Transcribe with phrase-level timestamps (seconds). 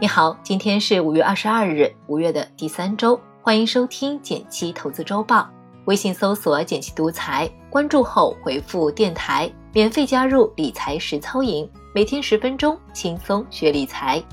[0.00, 5.46] 你好，今天是五月二十二日，五月的第三周，欢迎收听简七投资周报。
[5.84, 14.24] 微信搜索“简七独裁”，关注后回复“电台”，免费加入理财实操营，每天十分钟，轻松学理财。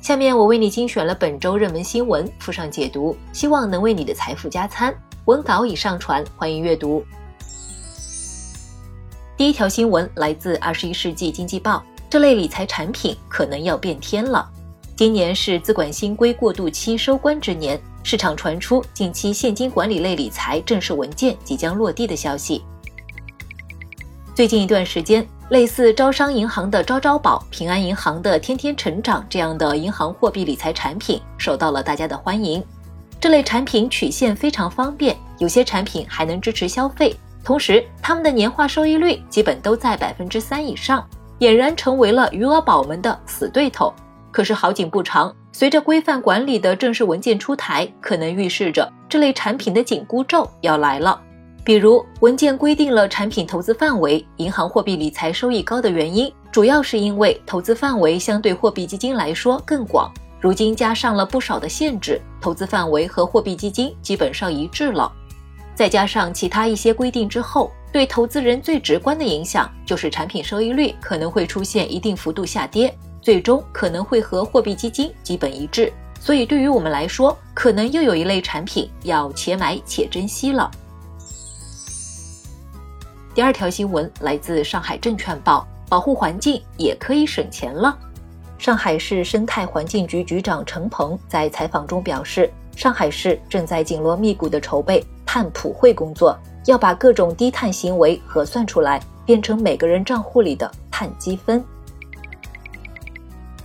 [0.00, 4.94] 下面我为你精选了本周热门新闻，附上解读，希望能为你的财富加餐。
[5.24, 7.04] 文稿已上传，欢迎阅读。
[9.36, 14.48] 第一条新闻来自《二十一世纪经济报》，这类理财产品可能要变天了。
[15.00, 22.62] 今年是资管新规过渡期收官之年，市场传出近期现金管理类理财正式文件即将落地的消息。
[24.34, 32.62] 最近一段时间，类似招商银行的招招宝、平安银行的天天成长这样的银行货币理财产品受到了大家的欢迎。
[33.18, 41.02] 这类产品曲线非常方便，有些产品还能支持消费，同时他们的年化收益率基本都在百分之三以上，
[41.38, 43.90] 俨然成为了余额宝们的死对头。
[44.30, 51.20] 可是好景不长，随着规范管理的正式文件出台，可能预示着这类产品的紧箍咒要来了。
[51.62, 60.10] 比如，文件规定了产品投资范围，银行货币理财收益高的原因，主要是因为投资范围相对货币基金来说更广。
[60.40, 65.12] 如今加上了不少的限制，投资范围和货币基金基本上一致了。
[65.74, 72.96] 再加上其他一些规定之后，对投资人最直观的影响就是产品收益率可能会出现一定幅度下跌。
[73.20, 80.70] 最终可能会和货币基金基本一致，所以对于我们来说，可能又有一类产品要且买且珍惜了。
[83.34, 87.96] 第二条新闻来自上海证券报，保护环境也可以省钱了。
[88.58, 101.64] 上海市生态环境局局长陈鹏在采访中表示，上海市正在紧锣密鼓地筹备碳普惠工作，要把各种低碳行为核算出来，变成每个人账户里的碳积分。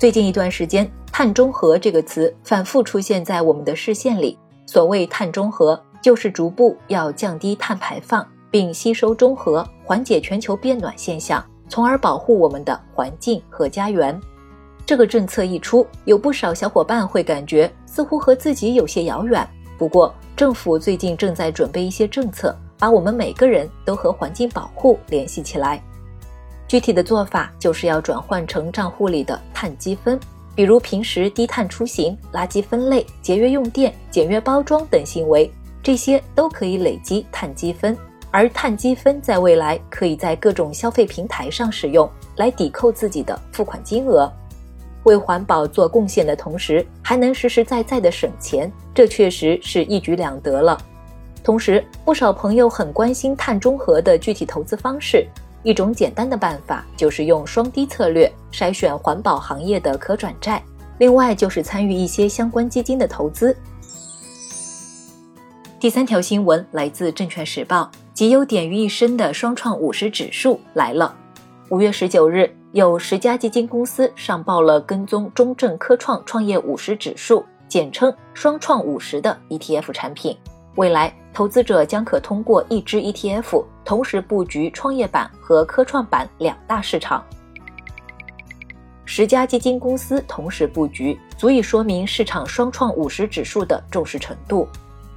[0.05, 4.37] 最近一段时间，“碳中和”这个词反复出现在我们的视线里。
[4.67, 14.21] 所谓“碳中和”，就是逐步要降低碳排放，并吸收中和，缓解全球变暖现象，从而保护我们的环境和家园。
[14.85, 19.43] 这个政策一出，有不少小伙伴会感觉似乎和自己有些遥远。
[19.75, 25.83] 不过，政府最近正在准备一些政策，把我们每个人都和环境保护联系起来。
[26.67, 30.19] 具体的做法就是要转换成账户里的碳积分，
[30.55, 35.51] 比如平时低碳出行、垃圾分类、节约用电、简约包装等行为，
[35.83, 37.95] 这些都可以累积碳积分。
[38.31, 44.29] 而碳积分在未来可以在各种消费平台上使用，来抵扣自己的付款金额，
[45.03, 50.77] 为环保做贡献的同时，还能实实在在的省钱，这确实是一举两得了。
[51.45, 55.25] 同时，不少朋友很关心碳中和的具体投资方式。
[55.65, 60.63] 一种简单的办法就是用双低策略筛选环保行业的可转债，
[60.99, 63.57] 另外就是参与一些相关基金的投资。
[65.79, 71.15] 第三条新闻来自证券时报，集优点于一身的双创五十指数来了。
[71.69, 80.37] 五月十九日，有十家基金公司上报了跟踪中证科创创业五十指数，简称双创五十的 ETF 产品。
[80.75, 87.21] 未来，投资者将可通过一支 ETF 同时布局创业板和科创板两大市场。
[89.03, 94.65] 十家基金公司同时布局，足以说明市场双创五十指数的重视程度。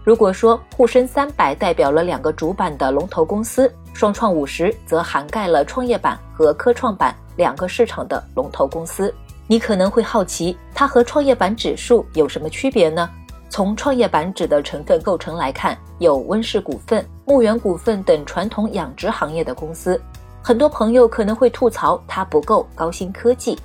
[0.03, 9.15] 如果说沪深三百代表了两个主板的龙头公司，双创五十则涵盖了创业板和科创板两个市场的龙头公司。
[9.47, 13.09] 你可能会好奇，它和创业板指数有什么区别呢？
[13.59, 20.01] 从创业板指的成分构成来看，有温氏股份、牧原股份等传统养殖行业的公司。
[20.41, 23.59] 很多朋友可能会吐槽它不够高新科技，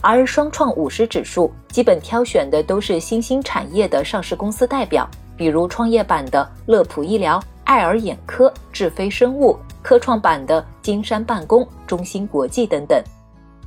[0.00, 13.02] 而双创五十指数基本挑选的都是新兴产业的上市公司代表，比如创业板的乐普医疗、爱尔眼科、智飞生物，科创板的金山办公、中芯国际等等。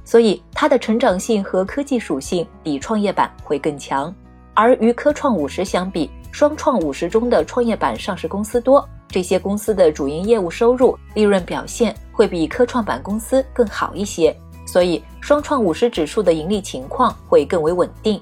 [0.05, 4.15] 所以它的成长性和科技属性比创业板会更强。
[4.55, 14.35] 而与科创五十相比，双创五十中的创业板上市公司多，这些公司的主营业务收入、利润表现会比科创板公司更好一些，
[14.65, 18.19] 所以双创五十指数的盈利情况会更为稳定。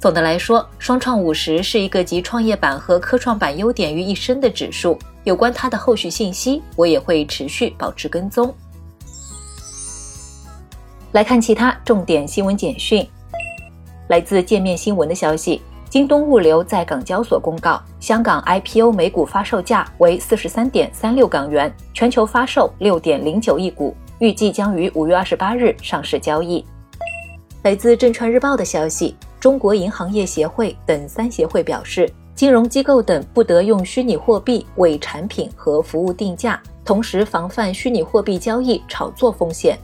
[0.00, 4.98] 总的来说，双创五十是一个集创业板和科创板优点于一身的指数。
[5.24, 8.52] 有关它的后续信息，我也会持续保持跟踪。
[11.12, 13.06] 来看其他重点新闻简讯。
[14.10, 26.66] 来自界面新闻的消息，京东物流在港交所公告，香港 IPO 每股发售价为四十三点三六港元，全球发售六点零九亿股，预计将于五月二十八日上市交易。
[27.62, 39.78] 来自证券日报的消息，中国银行业协会等三协会表示，金融机构等不得用虚拟货币为产品和服务定价，同时防范虚拟货币交易炒作风险。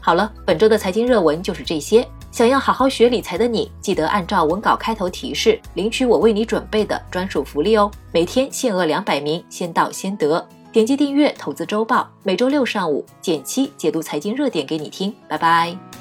[0.00, 2.06] 好了，本周的财经热文就是这些。
[2.34, 7.88] 想要好好学理财的你，记得按照文稿开头提示领取我为你准备的专属福利哦！
[8.10, 10.44] 每天限额两百名，先到先得。
[10.72, 15.14] 点击订阅《投资周报》，每周六上午减七解读财经热点给你听。
[15.28, 15.93] 拜拜。